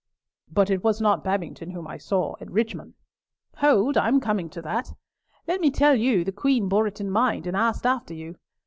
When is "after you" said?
7.85-8.35